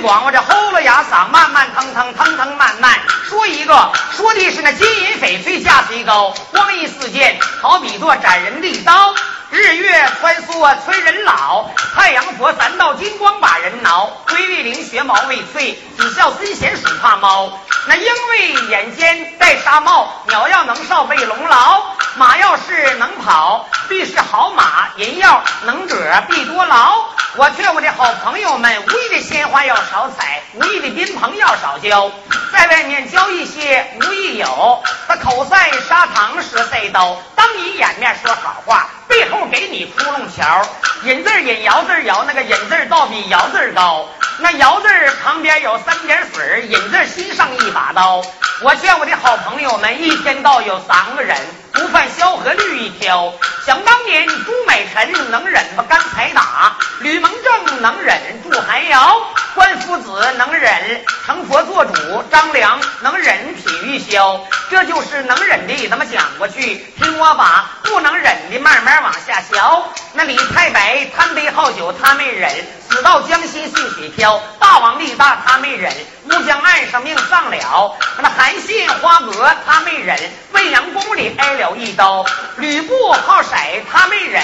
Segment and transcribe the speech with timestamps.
[0.00, 0.24] 广。
[0.24, 2.98] 我这喉咙哑嗓，慢慢腾腾腾腾慢慢
[3.28, 9.14] 说一个，说的是那金银翡翠价虽高，光阴似箭，好比作斩人的刀。
[9.50, 14.06] 日月穿梭催人老，太阳佛三道金光把人挠。
[14.28, 17.50] 龟未灵学毛未脆，子孝孙贤属怕猫。
[17.86, 21.82] 那鹰为眼尖戴纱帽，鸟要能少背龙牢。
[22.16, 25.96] 马要是能跑，必是好马；人要能者
[26.28, 27.04] 必多劳。
[27.36, 32.10] 我劝我的好朋友们，无意的鲜花要少采，无意的宾朋要少交，
[32.52, 38.88] 在外面交一些无意友，他口塞砂糖时塞刀，当你掩面说好话。
[39.10, 40.62] 背后给你窟窿桥，
[41.02, 44.08] 引字引摇字摇，那个引字倒比摇字高。
[44.38, 44.88] 那摇字
[45.22, 48.22] 旁边有三点水，引字心上一把刀。
[48.62, 51.36] 我劝我的好朋友们一天到有三个人，
[51.72, 53.32] 不犯萧何绿一条。
[53.66, 59.20] 想当年朱买臣能忍不干柴打，吕蒙正能忍住寒窑，
[59.54, 64.40] 关夫子能忍成佛做主，张良能忍体玉消。
[64.70, 66.76] 这就是能忍的，咱们讲过去？
[66.96, 69.84] 听我把不能忍的慢慢往下瞧。
[70.12, 72.50] 那李太白贪杯好酒，他没忍；
[72.88, 74.40] 死到江心细水漂。
[74.58, 75.92] 大王力大，他没忍；
[76.24, 77.96] 乌江岸上命丧了。
[78.18, 80.16] 那韩信花阁，他没忍；
[80.52, 82.24] 未央宫里挨了一刀。
[82.56, 83.56] 吕布好色，
[83.90, 84.42] 他没忍；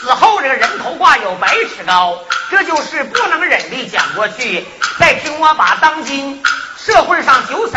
[0.00, 2.18] 死后这个人头挂有百尺高。
[2.50, 4.66] 这就是不能忍的讲过去。
[4.98, 6.42] 再听我把当今。
[6.88, 7.76] 社会上酒色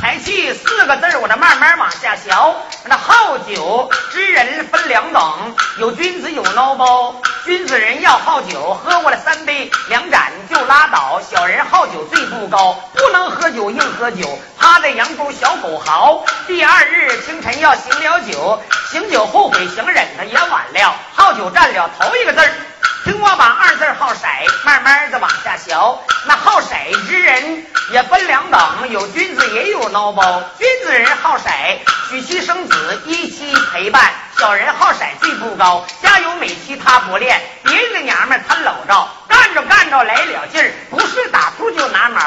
[0.00, 2.56] 财气四个字我这慢慢往下嚼。
[2.84, 7.14] 那好酒之人分两等，有君子有孬包。
[7.44, 11.20] 君子人要好酒，喝过了三杯两盏就拉倒。
[11.30, 16.24] 小人好酒醉不高，不能喝酒硬喝酒，趴在阳沟小狗嚎。
[16.48, 20.96] 第二日清晨要醒了酒，醒酒后悔醒忍他也晚了。
[21.14, 22.40] 好酒占了头一个字。
[23.02, 24.26] 听我把二字好色
[24.62, 26.02] 慢慢的往下嚼。
[26.26, 26.74] 那好色
[27.92, 30.42] 也分两等，有君子也有孬包。
[30.58, 31.50] 君子人好色，
[32.08, 34.00] 娶妻生子，一妻陪伴；
[34.38, 39.08] 小人好色最不高，家有美妻他不恋，别人的娘们他搂着。
[39.40, 42.20] 干着干着来了劲儿，不是打兔就拿毛。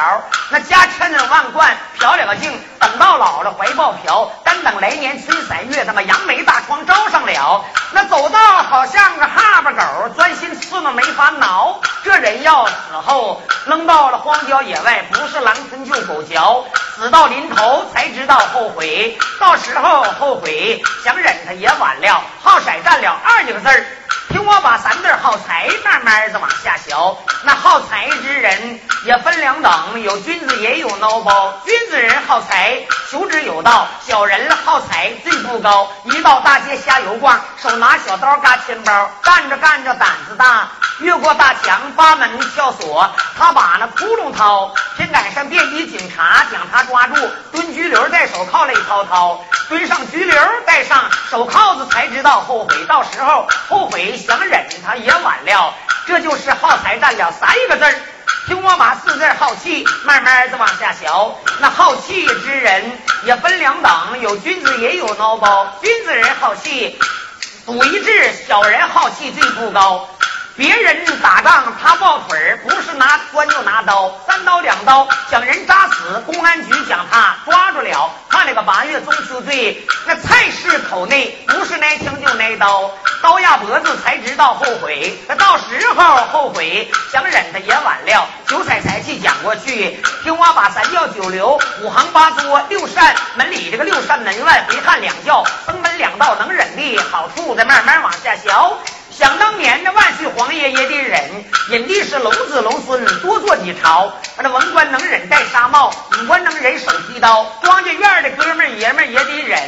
[0.49, 7.65] 那家千恩万贯，嫖了个净，等到老了怀抱嫖，单等来年春三月，他妈杨梅大窗招上了。
[7.91, 11.79] 那走道好像个哈巴狗，钻心刺那没法挠。
[12.03, 12.73] 这人要死
[13.05, 22.23] 后扔到了荒郊野外，不是狼吞就狗嚼，死到临头才知道后悔，到时候后悔想忍他也晚了。
[22.43, 23.85] 好色占了二几个字儿。
[24.29, 27.17] 听我把三字好财慢慢的往下嚼。
[27.43, 31.53] 那好财之人也分两等，有君子也有孬包。
[31.65, 35.89] 君子人好财，求之有道；小人了好财，最不高。
[36.03, 40.67] 一到大街瞎游逛，手拿小刀嘎钱包，干着干着胆子大，
[40.99, 44.73] 越过大墙八门撬锁，他把那窟窿掏。
[44.97, 47.15] 天赶上便衣警察将他抓住，
[47.51, 50.35] 蹲拘留戴手铐泪滔滔，蹲上拘留
[50.65, 54.17] 戴上手铐子才知道后悔，到时候后悔。
[54.17, 55.73] 想忍他也晚了，
[56.07, 57.97] 这就是好财占了三个字。
[58.45, 61.07] 听我把四字好气慢慢的往下学。
[61.59, 65.67] 那好气之人也分两等，有君子也有孬包。
[65.81, 66.99] 君子人好气，
[67.65, 68.11] 赌一致；
[68.45, 70.09] 小人好气最不高。
[70.55, 76.21] 别人打仗他抱腿儿，不是拿砖就拿刀，三刀两刀将人扎死。
[76.27, 79.83] 公安局将他抓住了，判了个八月中秋罪。
[80.05, 82.91] 那菜市口内不是挨枪就挨刀，
[83.21, 85.17] 刀压脖子才知道后悔。
[85.27, 85.63] 那到时
[85.95, 88.27] 候后悔想忍他也晚了。
[88.45, 98.77] 九彩财气讲过去，听我把三教九流五行八作六扇门里这个六扇门外回看两教登门两道能忍的好处，再慢慢往下嚼。
[99.15, 104.11] 想当年的万岁皇爷也得忍，忍的是龙子龙孙多做几朝。
[104.41, 107.45] 那文官能忍戴纱帽，武官能忍手提刀。
[107.63, 109.59] 庄稼院的哥们爷们也得忍，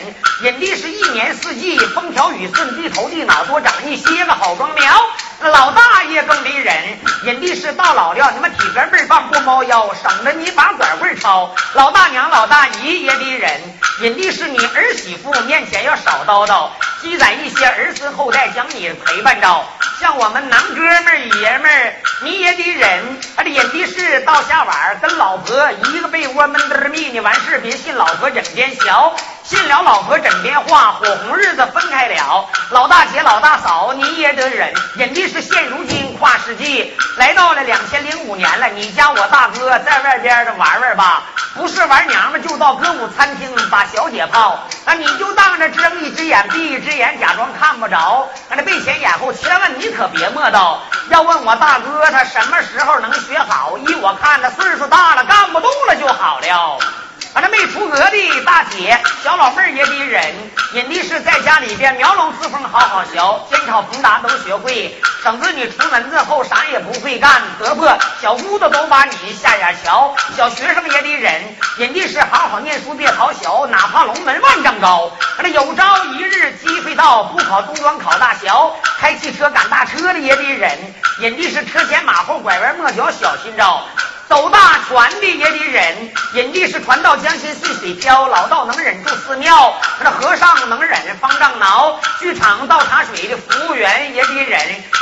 [0.42, 4.84] 忍的是一年四季风调雨顺，地头地脑多长一些个好庄苗。
[5.42, 11.54] 老大爷更得忍，忍的是到老了你们体格倍儿棒不猫腰，省得你把管棍抄。
[11.74, 13.62] 老大娘老大姨也得忍，
[14.00, 16.70] 忍的是你儿媳妇面前要少叨叨。
[17.02, 19.64] 积攒一些儿孙后代将你陪伴着，
[20.00, 23.20] 像我们男哥们儿爷们儿，你也得忍。
[23.46, 32.50] 忍的是到下晚跟老婆一个被窝闷得密，你完事别信老婆枕边小，信了老婆枕边话，火红日子分开了。
[32.72, 36.18] 老大姐老大嫂你也得忍，忍的是现如今。
[36.18, 38.68] 跨世纪，来到了两千零五年了。
[38.70, 44.58] 你家我大哥在外边的玩玩吧，不是玩娘们就到歌舞餐厅把小姐泡。
[44.86, 48.28] 那你就当着睁一只眼闭一只眼，假装看不着。
[48.50, 50.78] 那这背前眼后，千万你可别磨叨。
[51.10, 53.78] 要问我大哥他什么时候能学好？
[53.78, 56.80] 依我看他岁数大了，干不动了就好了。
[57.36, 60.24] 反正没出阁的大姐、小老妹儿也得忍，
[60.72, 67.86] 人的是在家里边描龙刺凤好好学，煎炒烹炸都学会，省得你出门子后啥也不会干，得不？
[68.22, 70.16] 小姑子都把你下眼瞧。
[70.38, 75.12] 小学生也得忍，人的是好好念书别逃学，哪怕龙门万丈高。
[75.40, 78.48] 那有朝一日机会到，不考中专考大学，
[78.98, 80.72] 开汽车赶大车的也得忍，
[81.20, 83.84] 人的是车前马后拐弯抹角小心着。
[84.28, 89.74] 走大船的也得忍，人家是船到江心随水漂，老道能忍住寺庙，
[90.04, 94.60] 那和尚能忍方丈挠，剧场倒茶水的服务员也得忍，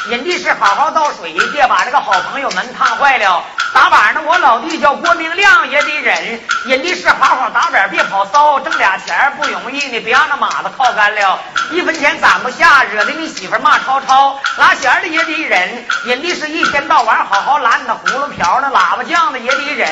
[0.10, 3.44] 人家是好好倒水，别把这个好朋友们烫坏了。
[3.74, 11.40] 打板呢，我老弟叫郭明亮也得忍，人家是好好打板，别跑骚，挣俩钱不容易呢，别让那马子靠干了，
[11.72, 14.40] 一分钱攒不下，惹得你媳妇骂吵吵。
[14.58, 19.88] 拉弦的也得忍，人家是一天到晚好好拉你那葫芦瓢那喇叭样子也得忍，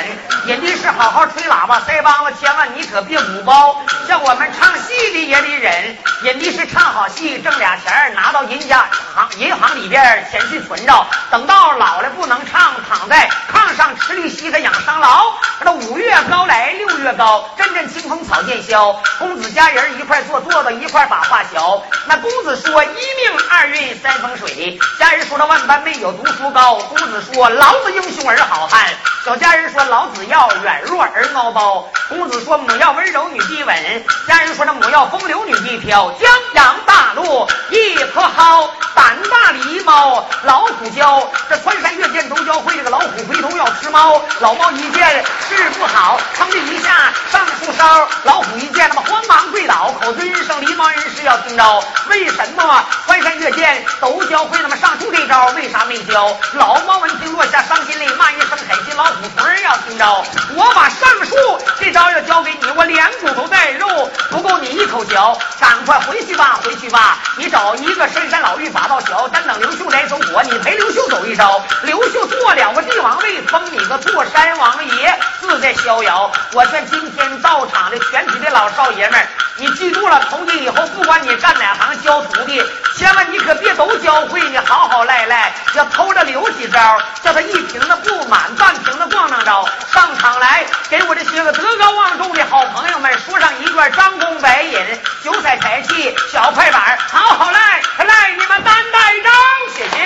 [0.48, 3.80] 人家是好好吹喇叭腮帮子，千万你可别鼓包。
[4.12, 8.86] 像我们唱戏的也得忍，人家是唱好戏挣俩钱拿到人家
[9.16, 15.32] 行银行里边钱去存着，等到老了不能唱，躺在炕上吃绿稀罕养伤劳。
[15.62, 19.02] 那五月高来六月高，阵阵清风草见消。
[19.18, 21.82] 公子家人一块坐，坐到一块把话小。
[22.06, 26.76] 那公子说一命二运三风水，家人说那万般没有读书高。
[26.76, 28.68] 公子说老子英雄儿好。
[28.68, 28.90] 汉
[29.24, 36.12] 小家人说老子要软弱儿孬包，公子说母要温柔女低稳，家人说这母要风流女必飘。
[36.14, 44.22] 江洋大陆一棵蒿，胆大狸猫老虎教，这穿山越涧都教会这个老虎回头要吃猫。
[44.40, 48.08] 老猫一见事不好，噌的一下上树梢。
[48.24, 51.84] 老虎一见那么慌忙跪倒，口尊一声狸猫人士要听着。
[52.08, 55.48] 为什么穿山越涧都教会那么上树这招？
[55.56, 56.38] 为啥没教？
[56.54, 58.58] 老猫闻听落下伤心泪，骂一声。
[58.62, 60.24] 狠心老虎头儿要听着，
[60.56, 61.36] 我把上树
[61.80, 63.88] 这招要教给你，我连骨头带肉
[64.30, 76.32] 不够你一口嚼，赶快回去吧，回去吧，你找一个深山老峪把道小，单等刘秀来走火，你陪刘秀走一招，刘秀做两个帝王位，封你个坐山王爷，自在逍遥。
[76.54, 82.62] 我劝今天到场的全体的老少爷们，你记住了，从今以后不管你干哪行教徒弟，
[82.98, 88.42] 千万你可别都教会，你好好赖赖，要偷着留几招，叫他一瓶子不满。
[88.56, 94.80] 半瓶子咣当着，上场来给我这些个德高望重的好朋友们说上一句段张公白饮、
[95.24, 99.34] 九彩财气小快板，好好赖，赖你们担待张，
[99.76, 100.06] 谢谢。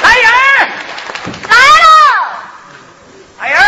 [0.00, 0.30] 来人，
[1.48, 1.90] 来喽！
[3.40, 3.58] 来人，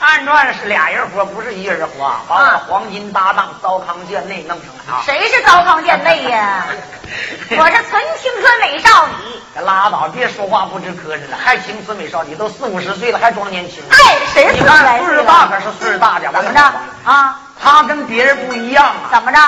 [0.00, 5.02] 按传是俩人活，不是一人活，把我黄金搭档糟糠贱内弄上来啊！
[5.04, 6.64] 谁是糟糠贱内呀？
[7.58, 9.62] 我是纯青春美少女。
[9.62, 13.82] 拉倒，别说话不知磕碜了，还青春美少女，都四五十岁了还装年轻。
[13.90, 16.60] 哎，谁你看岁数大可是岁数大点，怎么着
[17.04, 17.38] 啊？
[17.62, 19.10] 他跟别人不一样啊。
[19.12, 19.38] 怎么着？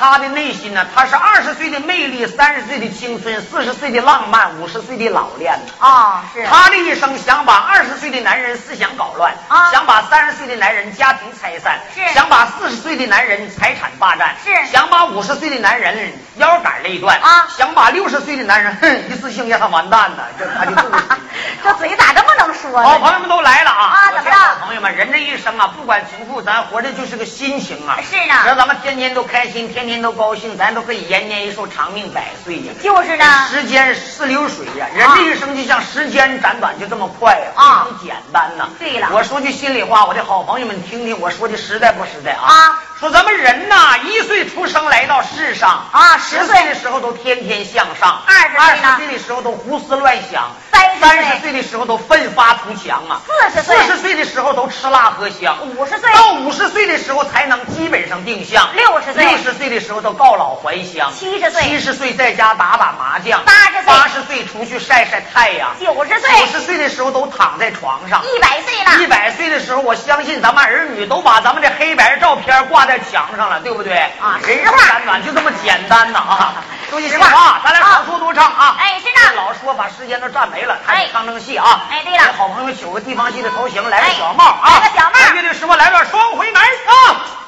[0.00, 0.86] 他的内心呢？
[0.94, 6.24] 他是二十岁的魅力，三十岁的青春，四十岁的浪漫，五十岁的老练啊！
[6.32, 20.22] 是他的一生想把二十岁的男人思想搞乱啊，想把三十岁的男人家庭拆散，是想把四十岁的男人财产霸占，是想把五十岁的男人腰杆勒断啊，想把六十岁的男人哼一次性让他完蛋呢。
[20.38, 20.74] 这他就
[21.62, 22.88] 这嘴咋这么能说呢？
[22.88, 23.84] 好朋友们都来了啊！
[23.84, 24.36] 啊，怎么着？
[24.64, 27.98] 朋友们，人这一生啊，不管穷富，咱活的就是个心情啊。
[28.00, 32.72] 是呢，只要咱们天天都开心，天天都高兴，咱都可以延年益寿、长命百岁呀。
[32.82, 38.68] 就是呢，时间似流水呀，人这一生就像时间斩短，就这么快呀，非常简单呐。
[38.78, 42.46] 对了，我说句心里话，我的好朋友们听听，我说的实在不实在啊？
[42.46, 73.94] 啊，说咱们人呐，一岁出生来到世上啊，十岁的时候都天天向上，二十二十岁的时候都胡思乱想，三三十岁的时候都奋发图强啊，四十岁四十岁的时候都吃辣喝香，五十岁到五十岁的时候才能基本上定向，六十岁六十岁的时候都告老还乡，七十岁七十岁在家打打麻将，八十岁八十岁出去晒晒太阳，九十岁九十岁的时候都躺在床上，一百岁了，一百岁的时候，我相信咱们儿女都把咱们的黑白照片挂在墙上了，对不对？
[74.20, 76.54] 啊，人生短短就这么简单呐啊！
[76.90, 78.76] 注意实话，咱俩少说多唱啊！
[78.78, 79.36] 哎，是的。
[79.36, 81.82] 老说把时间都占没了，还得唱正戏啊！
[81.90, 84.80] 哎，对了，给好朋友取个地方戏的头型，来个小帽啊！
[84.82, 85.34] 来个小帽。
[85.34, 87.39] 乐队师傅来段双回门啊！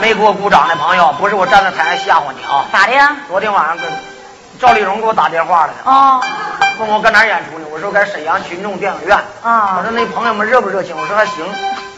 [0.00, 2.64] 没给我鼓掌的朋友，不是我站在台上吓唬你啊！
[2.72, 3.16] 咋的呀？
[3.28, 3.86] 昨天晚上跟
[4.60, 5.74] 赵丽蓉给我打电话了呢。
[5.84, 6.20] 哦。
[6.78, 7.66] 问我搁哪演出呢？
[7.72, 9.16] 我说搁沈阳群众电影院。
[9.42, 9.76] 啊。
[9.78, 10.96] 我说那朋友们热不热情？
[10.96, 11.44] 我说还行，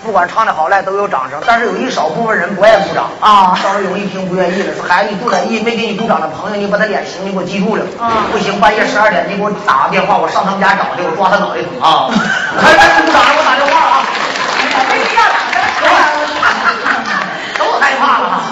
[0.05, 3.11] 不管唱的好赖都有掌声，但是有一少部分人不爱鼓掌。
[3.21, 3.59] 啊。
[3.63, 7.85] 赵丽蓉一听不愿意了，说孩子你不愿意，没给你鼓掌的朋友，你把他脸型你给我记住了。
[8.01, 8.27] 啊。
[8.33, 12.11] 不行，半夜十二点你给我打个电话，我上他们家找去，我抓他脑袋疼啊！
[12.63, 14.03] 还在鼓掌，给我打电话啊！
[15.81, 16.28] 都害怕
[18.09, 18.43] 了。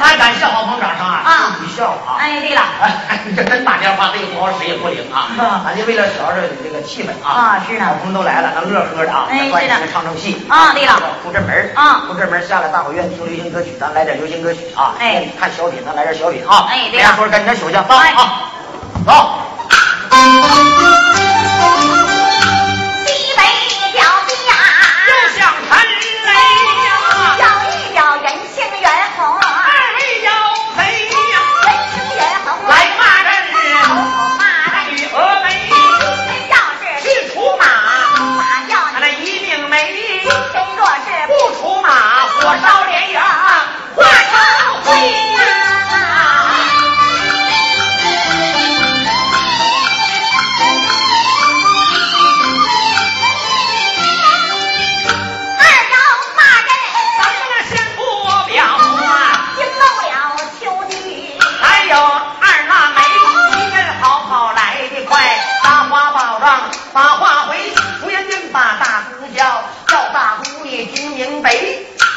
[0.00, 1.22] 俺敢笑好捧掌声啊！
[1.24, 2.18] 啊，你笑啊！
[2.18, 5.30] 哎，对了，哎这真打电话，这个好使也不灵啊！
[5.64, 7.30] 咱就为了调这这个气氛啊！
[7.30, 9.26] 啊，是呢，好朋友都来了，咱乐呵的啊！
[9.30, 10.72] 哎，是的，唱唱戏啊！
[10.74, 14.94] 对了，出这门啊，出这门下来，大伙愿意听流行歌曲，咱来点流行歌曲啊！
[14.98, 16.66] 哎，看小品，咱来点小品啊！
[16.68, 18.50] 哎，对了，说赶紧休息，走啊，
[19.06, 19.38] 走。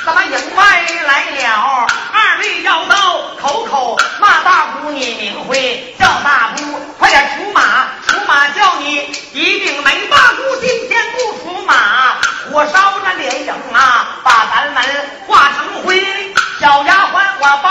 [0.07, 0.63] 咱们营外
[1.05, 2.95] 来了，二位要刀
[3.41, 12.15] 口口骂大姑，你名讳叫大姑，快点出马，出马叫你一定没大姑，今天不出马，
[12.49, 14.81] 火烧那连营啊，把咱们
[15.27, 16.01] 化成灰，
[16.61, 17.66] 小丫鬟我。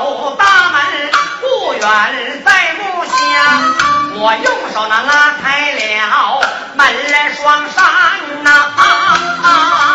[0.00, 0.80] 走，大门
[1.42, 3.14] 不远在木箱，
[4.16, 6.40] 我用手呢拉开了
[6.74, 6.86] 门
[7.34, 7.84] 双扇
[8.42, 8.82] 呐、啊
[9.42, 9.48] 啊
[9.82, 9.89] 啊。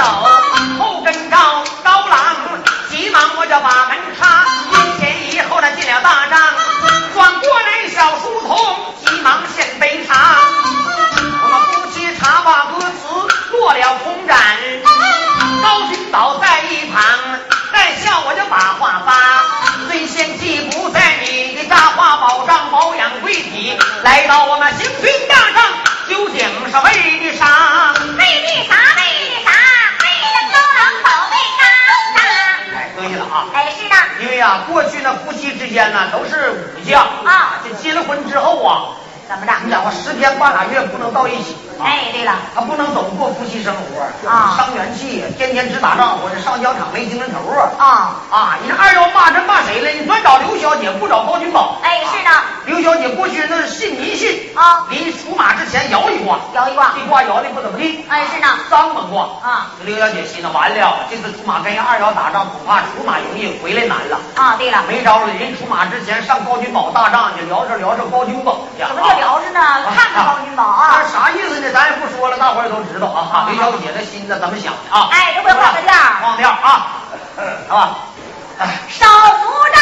[0.00, 0.06] 走，
[0.78, 2.18] 后跟高高郎，
[2.88, 6.40] 急忙我就把门插，一前一后的进了大帐，
[7.12, 10.38] 转过来小书童，急忙献杯茶。
[11.42, 14.36] 我们夫妻茶话歌词落了空盏，
[15.62, 17.02] 高君宝在一旁
[17.70, 19.12] 在笑，我就把话发。
[19.86, 25.62] 虽仙妻不在你的大话宝帐保养归体，来到我们行军大帐，
[26.08, 27.69] 究竟是为的啥？
[34.20, 38.92] 因为啊，过去呢夫妻之间呢都是武将啊这结了婚之后啊，
[39.28, 39.52] 怎么着？
[39.64, 41.69] 你讲话十天半拉月不能到一起啊。
[41.84, 47.86] 哎，对了，他不能总过夫妻生活啊伤元气，天天只打仗我这上疆场没精神头啊啊，
[48.30, 48.58] 啊！
[48.62, 49.90] 你这二幺骂这骂谁了？
[49.90, 51.78] 你专找刘小姐，不找高君宝。
[51.82, 52.30] 哎，是的，
[52.66, 59.72] 刘小姐过去那是信迷信啊临出马之前摇一卦，摇一卦这卦摇的不怎么地，哎，是呢，脏门卦啊。
[59.84, 64.18] 刘小姐心里完了，这次出马跟人二幺打仗，恐怕出马容易，回来难了。
[64.36, 68.84] 啊，对了，没招了，人出马之前上高君宝大帐去聊着聊着高君宝去。
[68.84, 69.60] 怎么就聊着呢？
[69.94, 71.69] 看看高君宝他啊是，啥意思呢？
[71.70, 73.46] 这咱也不说了，大伙儿都知道啊。
[73.48, 75.08] 李小姐的心呢怎么想的啊？
[75.12, 76.98] 哎，这回换个调换调啊，
[77.70, 77.94] 啊，
[78.58, 79.78] 哎，手扶着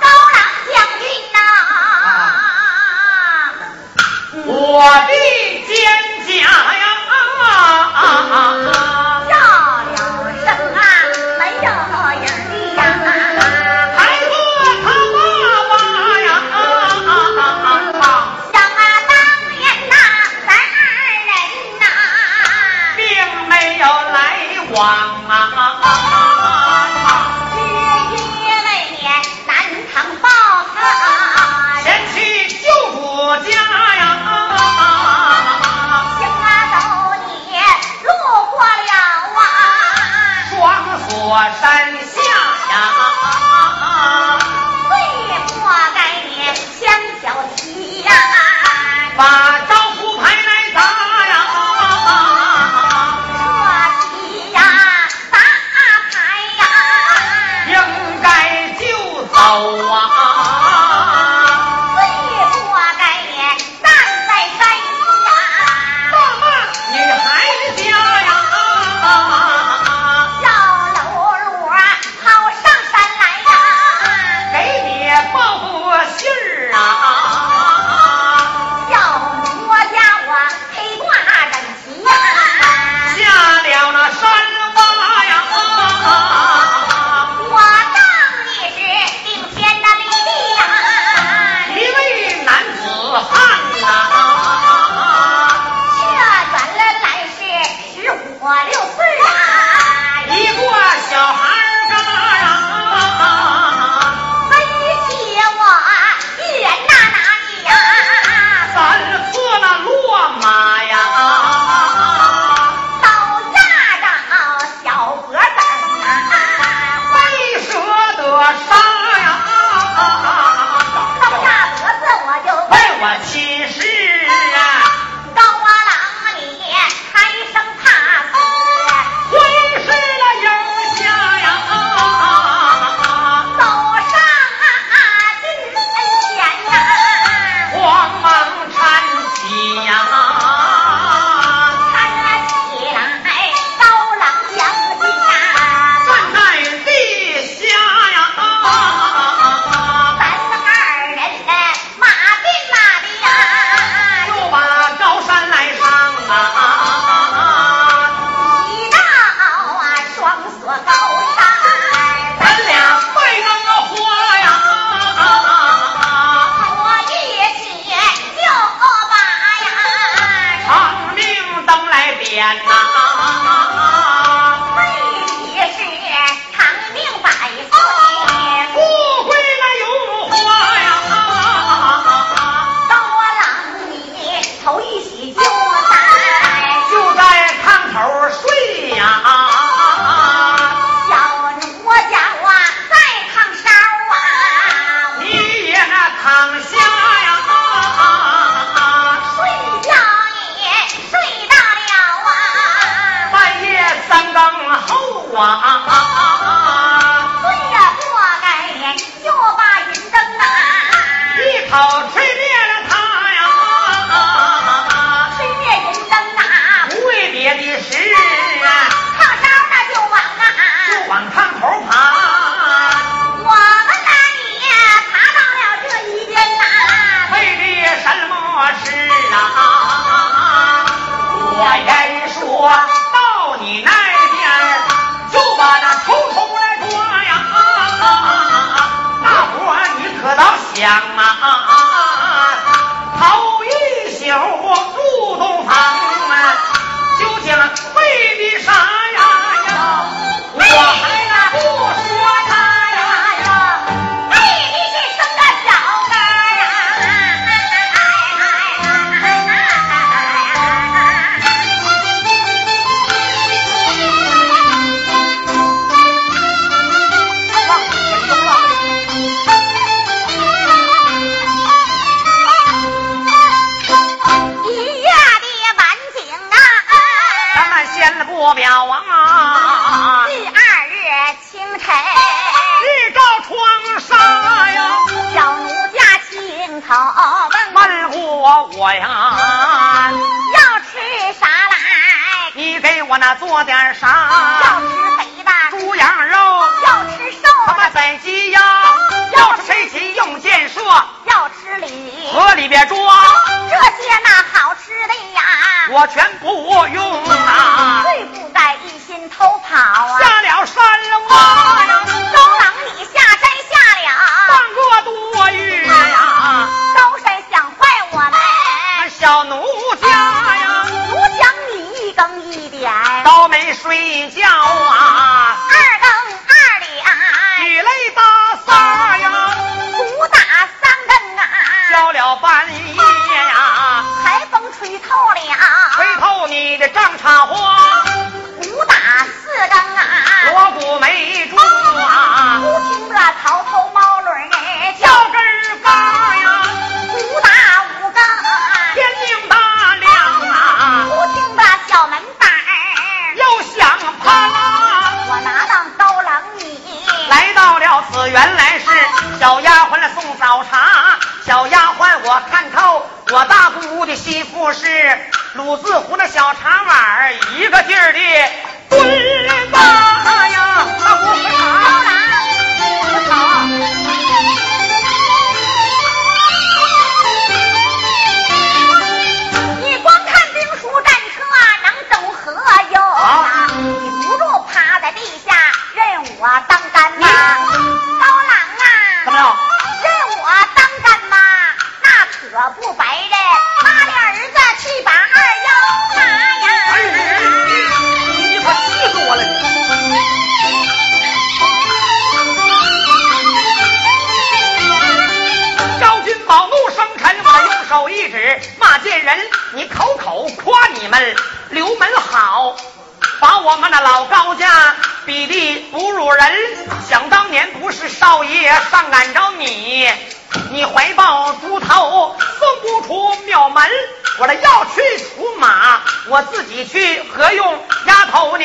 [0.00, 0.38] 高郎
[0.70, 1.02] 将军
[1.32, 1.36] 呐，
[4.46, 5.12] 我的
[5.66, 5.74] 肩
[6.28, 6.54] 胛呀。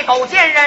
[0.09, 0.58] 某见人。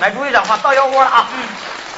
[0.00, 1.26] 买主意讲话到腰窝了啊！
[1.34, 1.42] 嗯，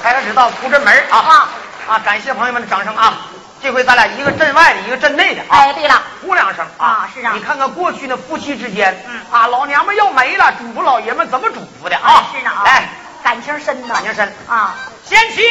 [0.02, 1.48] 开个指道出阵门啊啊
[1.88, 1.98] 啊！
[2.04, 3.14] 感谢朋友们的掌声啊！
[3.62, 5.56] 这回咱俩一个镇外的，一个镇内的啊！
[5.58, 6.02] 哎，对了。
[6.22, 12.88] 呼两声啊是啊你看看过去那夫妻之间，嗯啊，老娘们要没了，嘱咐老爷们怎么嘱咐的啊啊？，是呢啊，来，
[13.22, 14.74] 感情深呐，感情深啊。
[15.04, 15.42] 贤妻，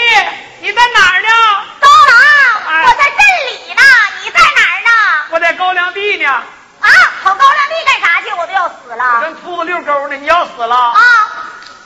[0.62, 1.28] 你在哪儿呢？
[1.80, 3.18] 高郎，哎我在镇
[3.68, 3.82] 里呢，
[4.24, 5.26] 你在哪儿呢？
[5.32, 6.28] 我在高粱地呢，
[6.82, 6.90] 啊，
[7.24, 8.32] 跑高粱地干啥去？
[8.38, 9.22] 我都要死了。
[9.22, 10.16] 跟秃子遛沟呢。
[10.16, 10.76] 你要死了？
[10.76, 11.02] 啊，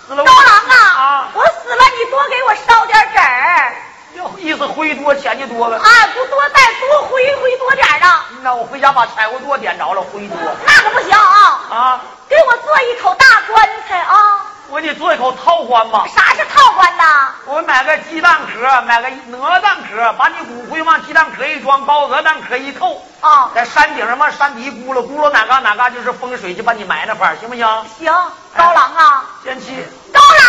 [0.07, 0.25] 死了我！
[0.25, 3.75] 高郎啊，啊我死了，你多给我烧点纸儿。
[4.13, 5.75] 要意思灰多钱就多呗。
[5.75, 8.07] 啊，不多再多灰灰多点儿的，
[8.41, 11.59] 那我回家把柴火垛点着了，灰多那可不行啊！
[11.69, 12.01] 啊！
[12.29, 14.46] 给我做一口大棺材啊！
[14.69, 16.05] 我给你做一口套棺吧。
[16.13, 17.31] 啥是套棺呐？
[17.45, 27.65] 我买个鸡蛋壳，买个鹅蛋壳，把你骨灰往鸡蛋壳一装，把鹅蛋壳一扣，啊，在山顶上往山底咕噜咕噜哪嘎哪嘎就是风水，就把你埋那块儿，行不行？
[27.97, 28.13] 行，
[28.55, 30.43] 高郎啊，贤妻，高郎，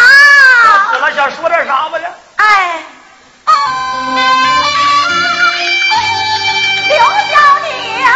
[0.66, 2.08] 要死了想说点啥吧呢？
[2.36, 2.82] 哎，
[6.88, 7.68] 刘小姐
[8.02, 8.08] 打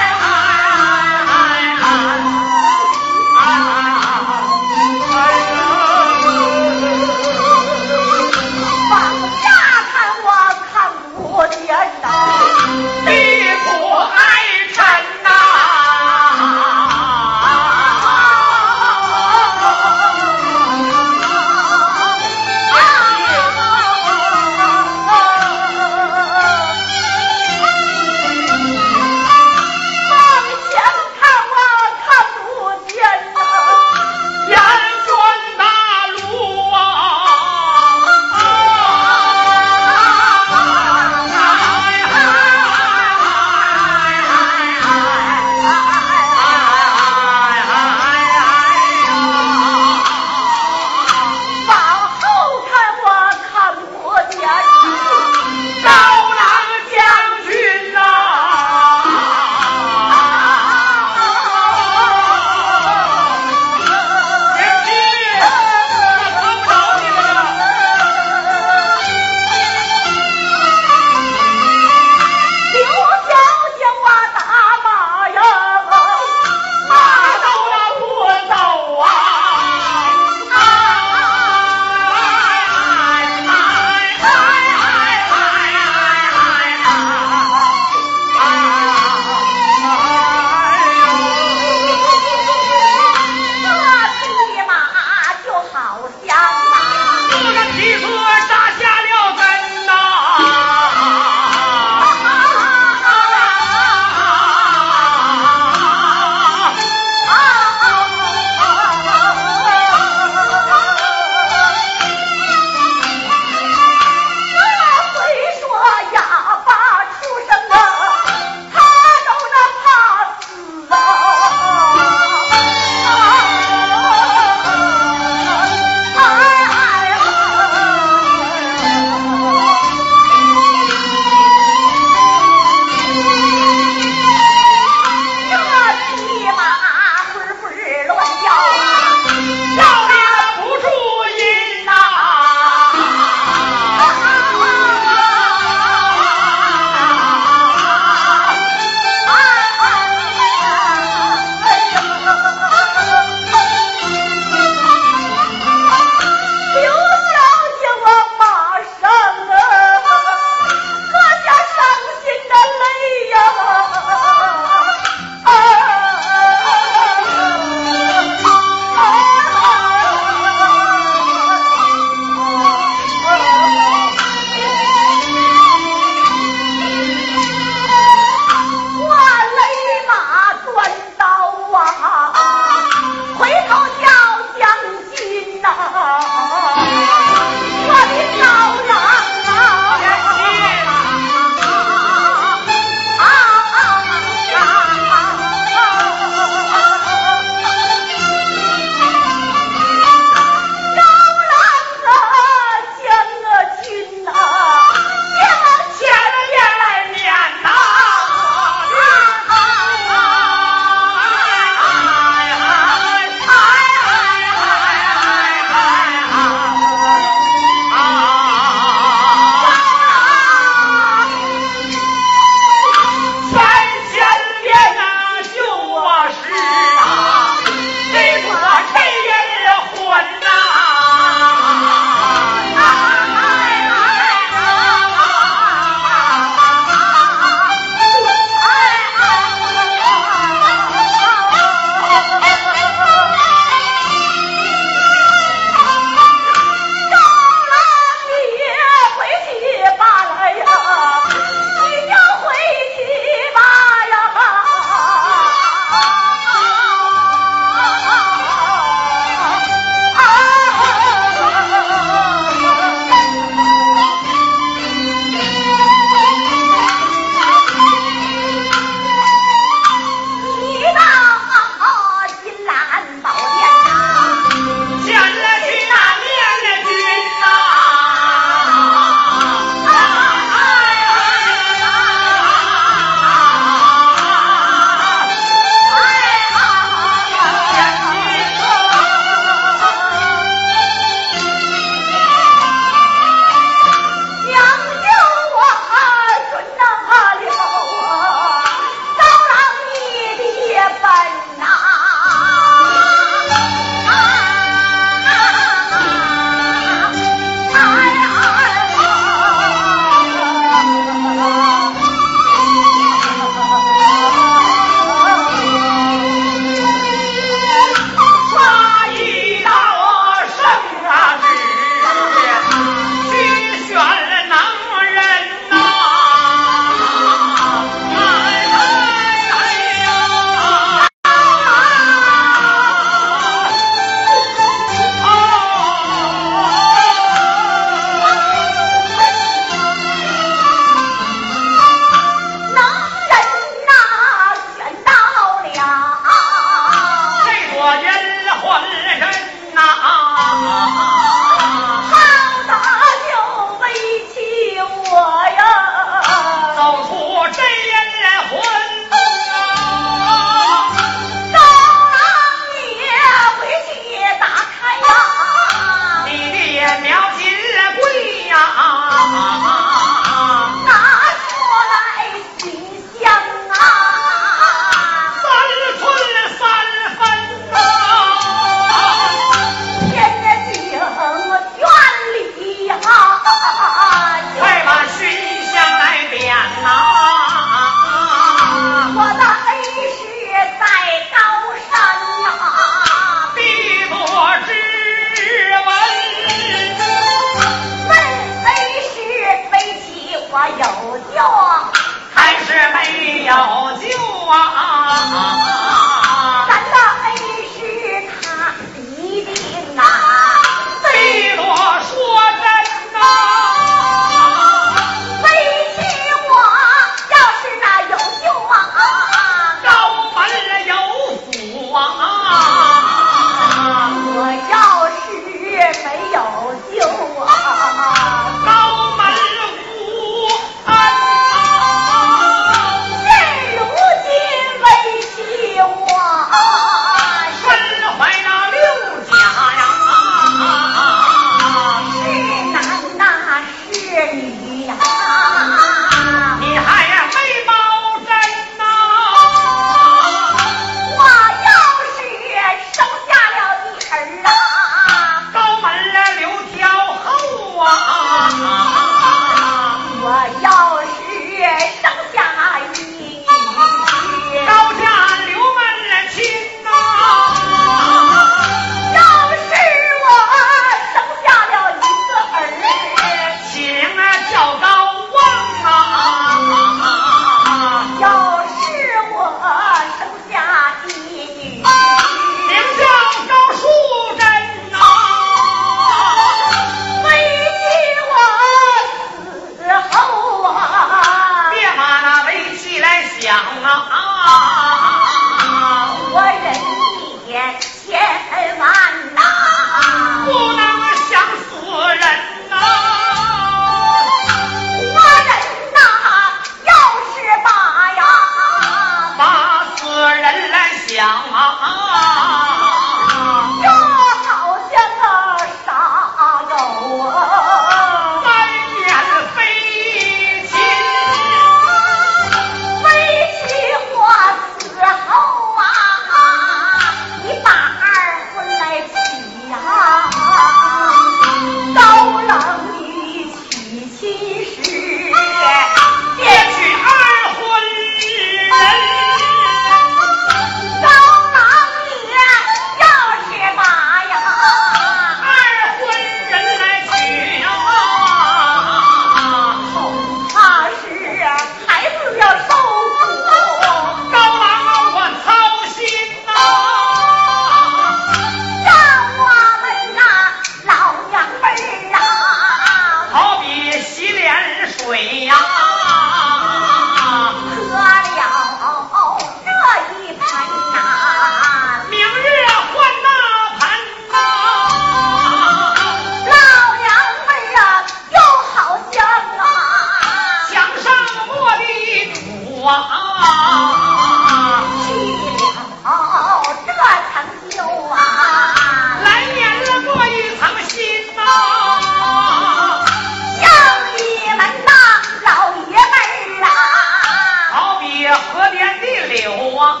[598.32, 600.00] 河边的柳啊，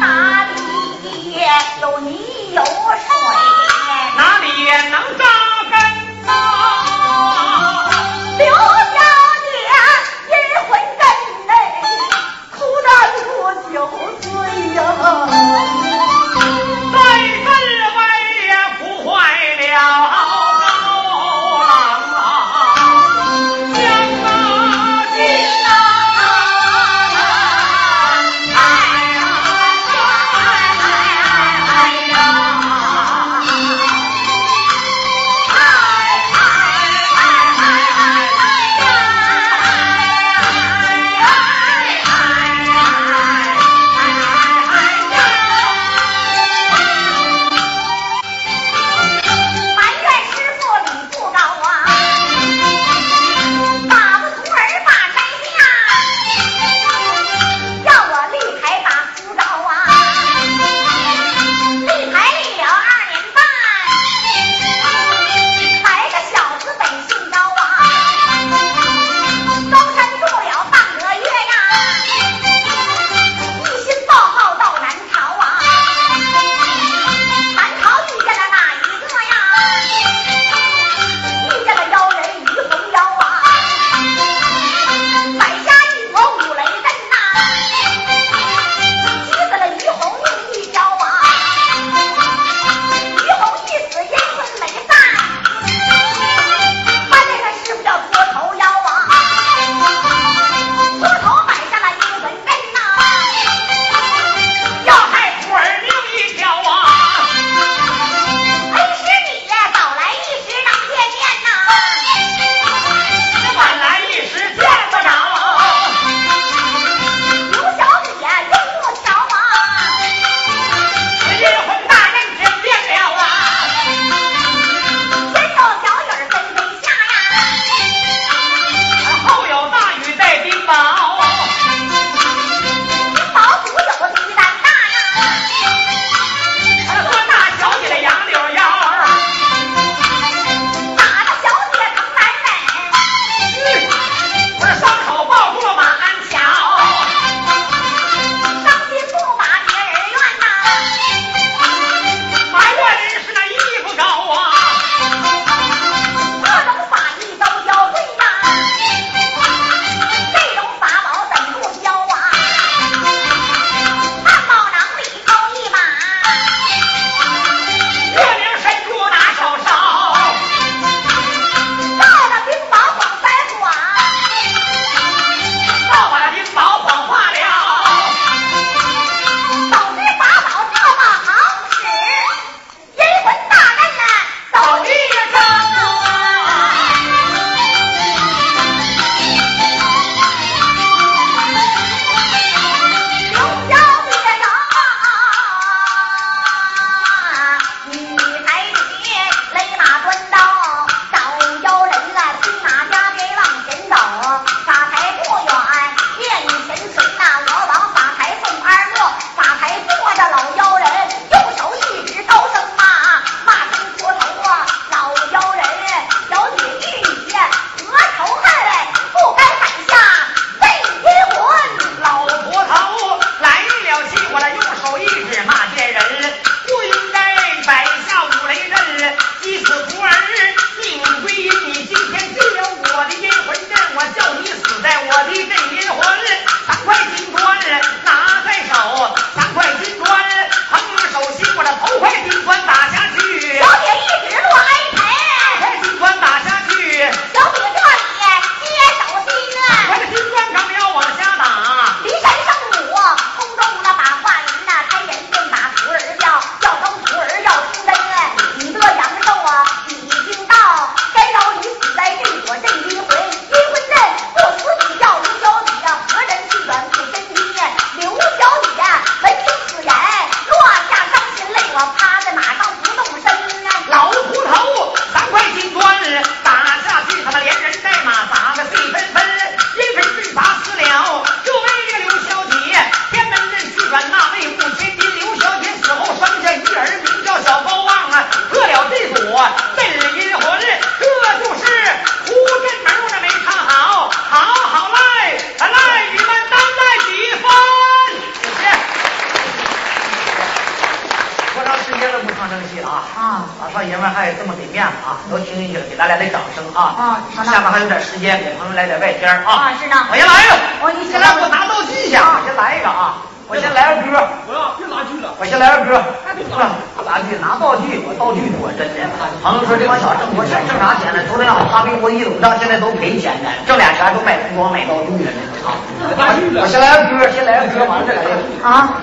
[0.00, 1.46] 哪里也
[1.80, 2.18] 有泥，
[2.54, 2.70] 有水，
[4.16, 5.35] 哪里也能站。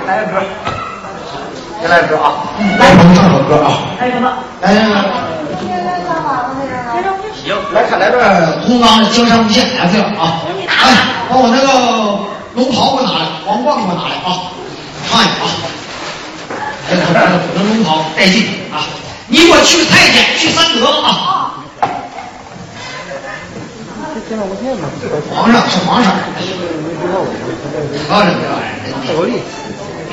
[0.05, 0.43] 来个歌，
[1.81, 2.43] 先来个歌啊！
[2.77, 3.71] 来，我们唱首歌啊！
[3.99, 4.27] 来什么？
[4.61, 4.99] 来来来，
[7.33, 8.17] 行，来看来这
[8.67, 10.43] 红冈的江山无限，来这样啊！
[10.67, 11.67] 哎，把我那个
[12.55, 14.51] 龙袍给我拿来，皇冠给我拿来啊！
[15.09, 15.47] 唱一个啊！
[16.89, 18.43] 来，我这儿我的龙袍带劲
[18.73, 18.83] 啊！
[19.27, 21.55] 你给我去太监，去三德啊！
[25.33, 26.11] 皇上是皇上，
[28.07, 28.43] 瞧这个
[29.15, 29.39] 玩意儿，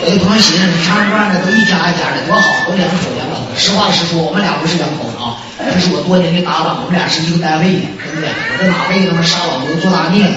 [0.03, 3.59] 有一朋友寻思，你长官的都一家一家的多好，都两口两口的。
[3.59, 8.29] 实话实说，我们俩不是两口子啊，这是我多年的搭档，我们俩是一个单位的，对不对？
[8.31, 10.33] 我这哪辈子他妈杀老牛做大孽了？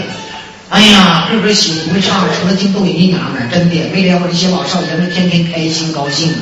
[0.69, 6.33] 哎呀，个个媳妇会唱，除了净逗人家娘们，真的，为了我这些老少爷们天天开心高兴，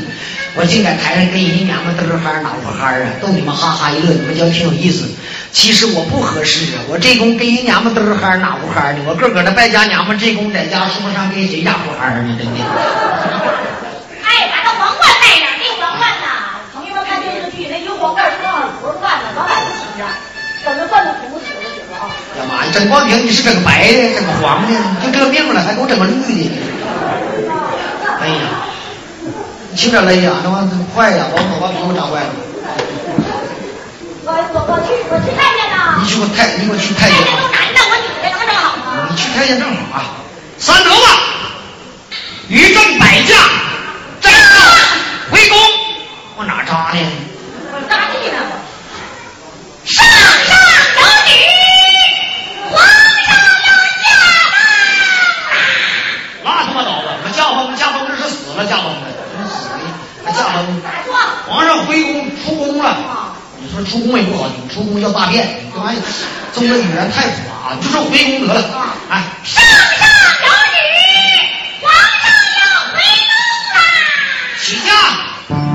[0.56, 5.06] 我净在台上跟人家娘们嘚儿哈儿闹会哈儿啊，逗你们哈哈一乐，你们觉得挺有意思。
[5.52, 9.04] 其实我不合适啊，我这功跟人娘们嘚儿哈儿哪不哈儿呢？
[9.06, 12.56] 我个个的败家娘们这功在家说不上跟谁家呼哈儿呢，真的。
[14.24, 18.72] 哎，把那皇冠戴上，那皇冠呐，朋友们看电视剧那有皇冠是饭
[19.20, 20.08] 呢，咱俩就吃着，
[20.64, 22.08] 等着饭都苦死了，觉得啊。
[22.40, 24.74] 呀妈呀，整光凭你是整个白的，整个黄的，
[25.04, 26.56] 你就这命了，还给我整个绿的。
[28.24, 28.64] 哎呀，
[29.76, 32.32] 轻点勒呀，那玩意儿坏呀，把我把皮肤扎坏了。
[34.68, 37.24] 我去我去太监呢你，去我太，你给我去太太监太！
[37.26, 39.08] 监都男的，我女的，他正好吗？
[39.10, 40.00] 你去太监正好啊。
[40.58, 40.96] 三德子，
[42.48, 43.36] 于正摆驾，
[44.22, 44.42] 站上
[45.32, 45.58] 回宫。
[46.38, 47.00] 往哪扎呢？
[47.74, 48.38] 我扎地呢。
[49.84, 50.10] 上上
[50.96, 51.12] 皇上
[53.66, 53.70] 要
[54.04, 54.16] 驾崩
[56.44, 57.08] 拉他妈倒吧！
[57.24, 59.02] 我驾崩，驾崩这是死了，驾崩了，
[59.36, 59.74] 真死的，
[60.24, 60.82] 还驾崩。
[60.82, 61.14] 咋说？
[61.48, 62.88] 皇上回宫出宫了。
[63.74, 66.02] 你说出宫也不好听，出宫叫大便，这玩意儿
[66.54, 68.60] 中国语言太复杂，你就说回宫得了。
[69.10, 69.72] 哎，上上
[70.44, 70.84] 有旨，
[71.80, 71.90] 皇
[72.22, 72.28] 上
[72.60, 73.00] 要回
[73.30, 73.32] 宫
[73.74, 73.80] 啦！
[74.62, 75.71] 起驾。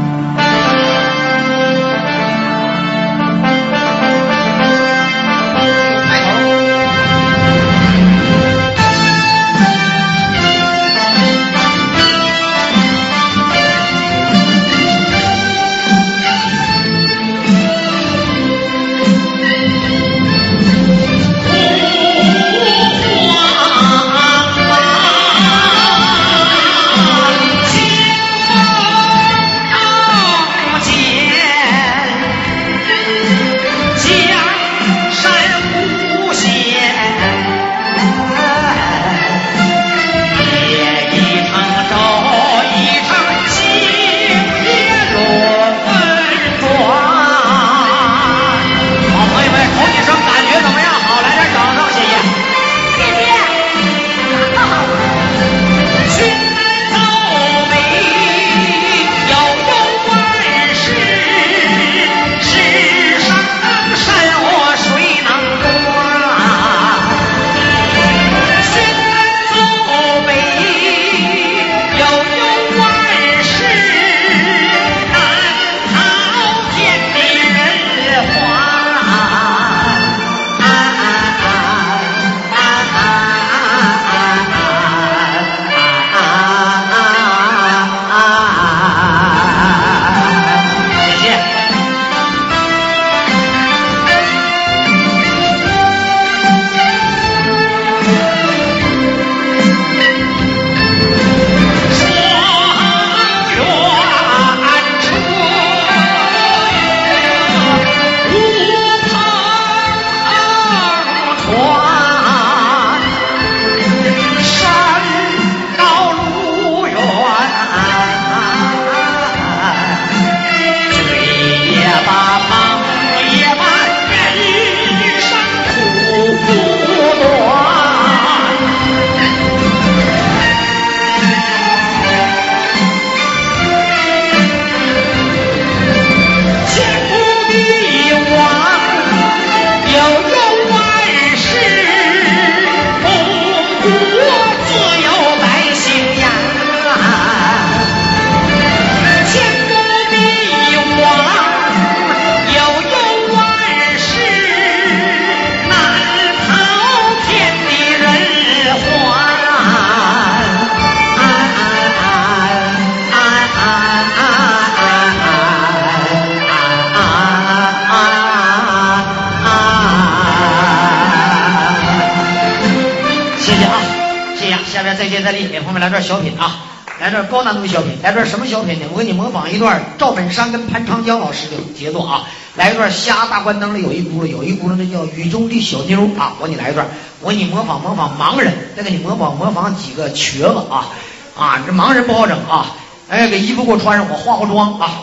[175.80, 176.56] 来段小品啊，
[177.00, 178.86] 来段高难度小品，来段什么小品呢？
[178.92, 182.24] 我给你模仿一段赵本山跟潘长江老师的杰作啊，
[182.56, 186.86] 来一段瞎大关灯里有一轱辘，有一轱辘那叫雨中的小妞啊，我给你来一段，
[187.20, 190.88] 我给你模仿模仿盲人，再给你模仿模仿几个瘸子啊
[191.36, 192.74] 啊，这盲人不好整啊，
[193.08, 195.02] 哎，给衣服给我穿上，我化化妆啊，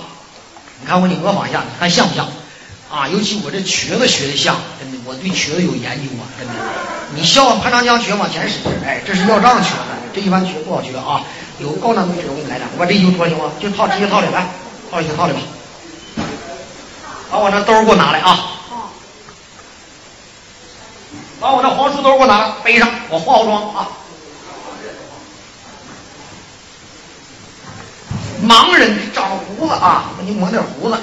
[0.81, 2.27] 你看我给你模仿一下，你看像不像？
[2.91, 6.53] 啊，尤其我这瘸子学的像，真的，我对瘸子有研究啊，真的。
[7.15, 8.55] 你笑潘长江瘸往前使，
[8.85, 11.21] 哎，这是要账瘸子，这一般学不好学啊。
[11.59, 13.51] 有高难度的，我给你来点，我把这衣服脱行吗？
[13.59, 14.47] 就套直接套里来，
[14.91, 15.39] 套里去套里吧。
[17.29, 18.51] 把我那兜给我拿来啊！
[21.39, 23.87] 把我那黄书兜给我拿来，背上，我化化妆啊。
[28.45, 30.97] 盲人长胡子啊，我给你抹点胡子。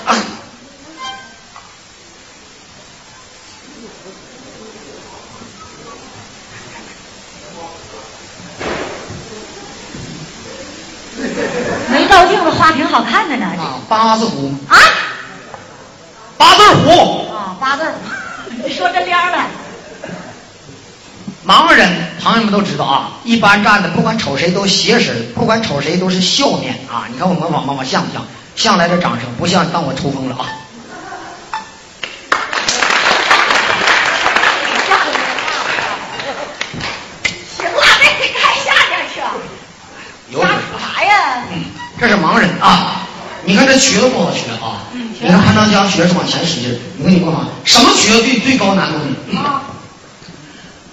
[12.72, 13.46] 挺好看的呢。
[13.46, 14.78] 啊，八字胡啊，
[16.36, 19.46] 八字胡，啊，八字胡， 你说真亮了。
[21.46, 21.88] 盲人
[22.22, 27.06] 朋友们都知道啊，一般站的不管瞅谁都斜身，不管瞅谁都是笑面啊。
[27.10, 28.22] 你看我模仿模仿像不像？
[28.56, 30.46] 像来点掌声，不像当我抽风了啊。
[37.56, 38.04] 行了，这
[38.34, 39.20] 该下边去。
[40.28, 41.42] 有水干啥呀？
[41.50, 41.64] 嗯，
[42.01, 43.07] 这是盲人啊。
[43.44, 44.88] 你看这瘸子不好瘸啊。
[44.92, 48.98] 嗯你看潘长江瘸是往前使劲儿，我跟你说啊，什么瘸最最高难度
[49.30, 49.38] 呢？
[49.38, 49.61] 啊，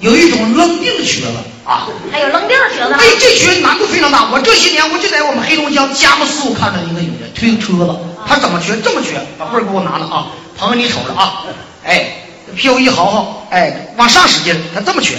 [0.01, 1.27] 有一种扔腚瘸子
[1.63, 1.87] 啊。
[2.11, 2.93] 还有扔地儿瘸子。
[2.93, 4.29] 哎，这瘸难度非常大。
[4.29, 7.97] 我这些年我就在我们黑龙江佳木斯，我看到一个女的推个车子，
[8.27, 8.75] 她怎么瘸？
[8.81, 10.27] 这么瘸，把棍儿给我拿了啊！
[10.57, 11.43] 朋友你瞅着啊，
[11.85, 12.05] 哎，
[12.53, 15.15] 屁股一嚎嚎，哎，往上使劲儿，她这么瘸。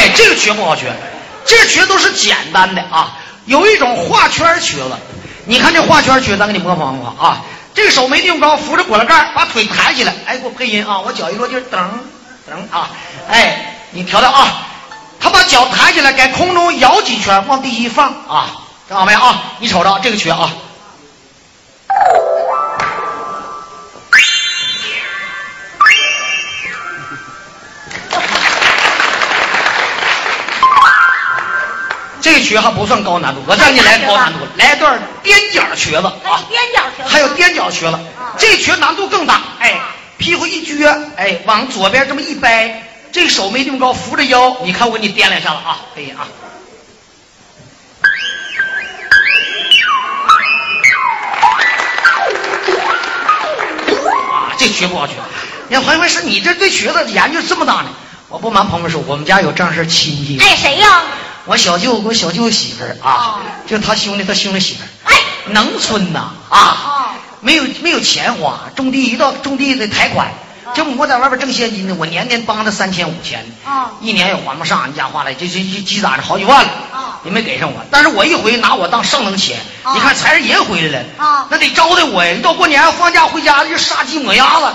[0.00, 0.90] 哎，这个瘸不好瘸，
[1.44, 3.18] 这个瘸都是简单的啊。
[3.44, 4.92] 有一种画圈瘸子，
[5.44, 7.42] 你看这画圈瘸，咱给你模仿模仿啊。
[7.74, 11.00] 这个手没地方高，扶着跛了盖，把腿抬起来，哎，给我配音啊！
[11.00, 11.76] 我脚一落地，噔
[12.48, 12.90] 噔啊，
[13.28, 14.66] 哎，你调调啊。
[15.20, 18.46] 他把脚抬起来，在空中摇几圈，往地一放啊，
[18.88, 19.42] 看到没啊？
[19.58, 20.50] 你瞅着这个瘸啊。
[32.30, 36.38] 这个瘸还不算高难度，我再给你来高难度，来段踮脚瘸子啊！
[36.48, 37.08] 踮脚瘸子。
[37.08, 37.98] 还有踮脚瘸子，
[38.38, 39.42] 这瘸难度更大。
[39.58, 39.80] 哎，
[40.16, 46.28] 屁股一撅，哎，往左边这么一掰，这手没这么高，扶着腰，你看我给你掂两下子啊，可以啊。
[54.30, 55.14] 啊，这瘸不好瘸。
[55.66, 57.88] 你看朋友们，是你这对瘸子研究这么大呢？
[58.28, 60.38] 我不瞒朋友们说，我们家有这样式儿亲戚。
[60.40, 61.02] 哎，谁呀？
[61.46, 64.86] 我小舅，我小舅媳妇儿啊哦，就他兄弟，他兄弟媳妇儿。
[65.12, 65.16] 哎，
[65.52, 70.28] 农村呐哦啊，没有没有钱花，种地一到种地得抬款。
[70.72, 77.84] 就我在外边挣现金呢，我年年帮他三千五千，啊一年也还不上，你家花了这这这积攒着好几万了，啊也没给上我。
[77.90, 82.32] 但是我一回拿我当上等钱，哦你看财神爷回来了，啊那得招待我呀。
[82.32, 84.66] 一到过年放假回家就杀鸡抹鸭子，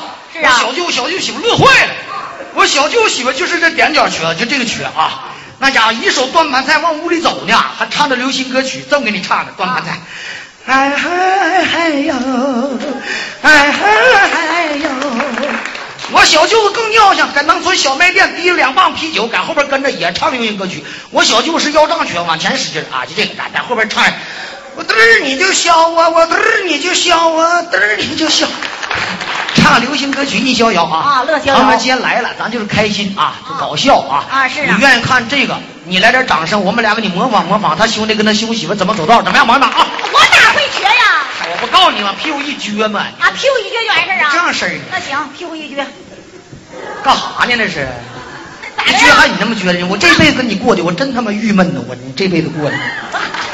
[0.44, 1.94] 我小舅小舅媳妇乐坏了。
[2.56, 5.26] 我小舅媳妇就是这点脚瘸，就这个瘸啊，
[5.58, 10.00] 那家伙一手端盘菜往屋里走呢，还唱着流行歌曲，这么给你唱的端盘菜。
[10.66, 12.14] 哎嗨嗨哟，
[13.42, 13.94] 哎嗨
[14.28, 14.90] 嗨哟！
[16.12, 20.84] 我小舅子更尿性，在农村小卖店提着两磅啤酒，在后边跟着也唱流行歌曲。
[21.12, 24.04] 我小舅是腰胀瘸，往前使劲啊，就这个，在在后边唱。
[24.76, 28.46] 我嘚儿你就笑我，我嘚儿你就笑我，嘚儿你就笑。
[29.66, 30.98] 唱流行歌曲一逍遥啊！
[31.00, 34.24] 啊乐逍遥朋友们今天来了，咱就是开心啊，就搞笑啊！
[34.30, 39.76] 啊是啊你愿意看这个，你来点掌声，我们俩给你模仿模仿他兄弟跟他兄媳妇怎么走道，怎么样，朋友们啊？
[40.14, 41.24] 我哪会瘸呀？
[41.52, 42.14] 我不告诉你吗？
[42.22, 44.30] 屁股一撅嘛，啊，屁股一撅就完事儿啊？
[44.32, 45.86] 这样式儿呢那行，屁股一撅。
[47.04, 47.56] 干啥呢？
[47.58, 47.88] 那是？
[48.78, 49.88] 咋的一撅还你那么撅呢？
[49.90, 51.82] 我这辈子跟你过的，我真他妈郁闷呢！
[51.88, 52.80] 我你这辈子过的，郁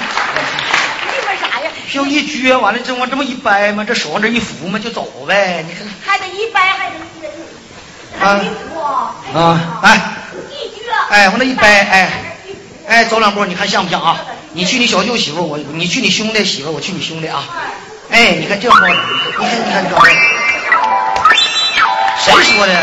[1.99, 1.99] 闷啥呀？
[1.99, 5.65] 屁股一撅，完了这往这么一掰嘛，这手往这一扶嘛，就走呗。
[5.67, 7.27] 你看还得一掰，还得一撅，
[8.19, 8.79] 还得一扶，
[9.37, 10.01] 啊，哎
[10.49, 12.09] 一撅，哎，往那一掰，哎
[12.87, 14.17] 哎，走两步，你看像不像啊？
[14.53, 17.43] 你去你小舅媳妇，我你去你兄弟媳妇，我去你兄弟啊。
[18.09, 18.93] 哎，你看这包，你
[19.45, 20.03] 看你看这包，
[22.17, 22.73] 谁说的？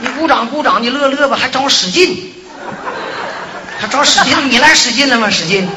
[0.00, 2.32] 你鼓掌鼓掌，你乐乐吧，还找我使劲，
[3.78, 5.30] 还找我使劲，你来使劲了吗？
[5.30, 5.68] 使劲，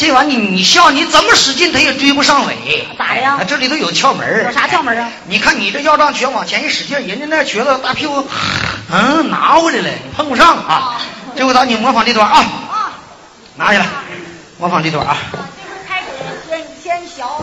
[0.00, 2.86] 这玩意你你笑，你怎么使劲，它也追不上尾。
[2.98, 5.10] 咋的呀哎这里头有窍门儿有啥窍门啊？
[5.26, 8.26] 你看你这要账瘸往前一使劲，人家那瘸子大屁股，
[8.90, 11.02] 嗯，拿回来了，你碰不上啊。
[11.36, 12.96] 这回咱你模仿这段啊，啊，
[13.56, 13.86] 拿下来，
[14.58, 15.18] 模仿这段啊。
[15.32, 15.44] 这回
[15.86, 16.06] 开始
[16.48, 17.42] 先先小，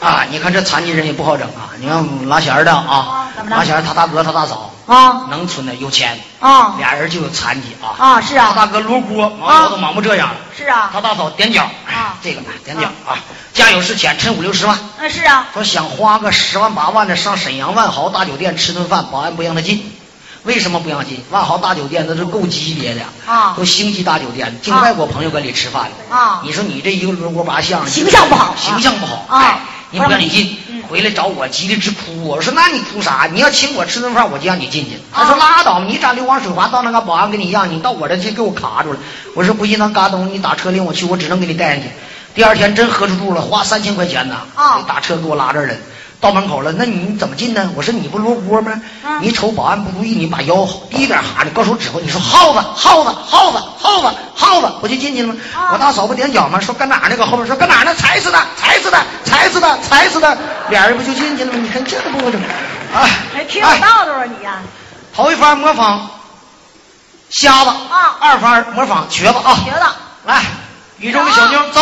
[0.00, 1.70] 啊，你看这残疾人也不好整啊！
[1.78, 7.94] 你看拉弦儿的啊拉弦儿他大哥他大嫂啊农村的有钱，啊俩人就有残疾啊。
[7.98, 8.52] 啊是啊。
[8.54, 10.36] 他大哥罗锅忙腰都忙不这样了。
[10.56, 10.90] 是啊。
[10.92, 13.18] 他大嫂踮脚啊 这个踮脚啊，
[13.52, 14.78] 家有是钱，趁五六十万。
[14.98, 19.96] 那是啊，说想花个十万八万的上沈阳万豪大酒店吃顿饭，保安不让他进。
[20.44, 21.22] 为什么不让进？
[21.30, 25.90] 万豪大酒店那是够级别的啊都星级大酒店，净啊外国朋友跟里吃饭。
[26.10, 32.24] 啊你说你这一个罗锅八相，形象不好形象不好啊哎你不让你进嗯，回来找我急得直哭。
[32.24, 33.28] 我说那你哭啥？
[33.32, 34.98] 你要请我吃顿饭，我就让你进去。
[35.12, 38.98] 他啊说拉倒吧，你长流光水滑，到那个保安给你让，你到我这去给我卡住了。
[39.34, 41.88] 我说不信，那嘎东你打车领我去，我只能给你带上去。
[42.34, 45.74] 第二天真喝出住了，花三千块钱呢，啊打车给我拉这儿了。
[46.20, 47.70] 到门口了，那你怎么进呢？
[47.74, 48.72] 我说你不罗锅吗？
[49.04, 55.36] 嗯你瞅保安不注意，你把腰低点哈的，高手指挥，你说耗子，耗子，耗子，耗子，耗子，我就进去了吗？
[55.54, 56.60] 啊我大嫂不踮脚吗？
[56.60, 57.16] 说搁哪儿呢？
[57.16, 57.94] 搁后边说搁哪儿呢？
[57.94, 60.36] 踩死他，踩死他，踩死他，踩死他，
[60.68, 61.58] 俩人不就进去了吗？
[61.62, 62.40] 你看这都不我整
[62.94, 63.08] 啊！
[63.32, 64.60] 还挺有道道啊你呀，
[65.14, 66.08] 头一番模仿
[67.30, 69.86] 瞎子啊二番模仿瘸子啊，瘸子，
[70.26, 70.42] 来，
[70.98, 71.80] 雨中的小妞走。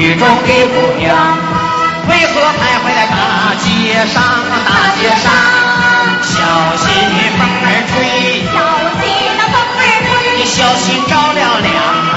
[0.00, 1.14] 雨中的姑娘，
[2.08, 3.68] 为何徘徊在大街
[4.06, 4.22] 上？
[4.64, 5.30] 大街上，
[6.22, 6.32] 小
[6.78, 6.88] 心
[7.36, 7.92] 风儿吹，
[8.46, 8.56] 小
[8.96, 9.04] 心
[9.36, 9.78] 那风儿
[10.08, 12.09] 吹，你小心着了凉。